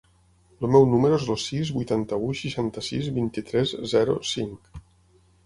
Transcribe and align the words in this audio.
El 0.53 0.69
meu 0.75 0.87
número 0.93 1.19
es 1.19 1.27
el 1.33 1.37
sis, 1.43 1.71
vuitanta-u, 1.75 2.31
seixanta-sis, 2.41 3.11
vint-i-tres, 3.19 3.77
zero, 3.93 4.19
cinc. 4.33 4.83